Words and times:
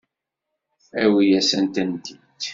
Awi-asent-tent-id. 1.03 2.05